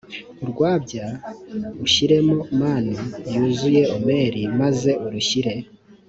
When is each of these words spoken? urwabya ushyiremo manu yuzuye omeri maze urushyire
urwabya 0.43 1.05
ushyiremo 1.85 2.35
manu 2.59 2.95
yuzuye 3.33 3.81
omeri 3.95 4.41
maze 4.59 4.91
urushyire 5.05 5.53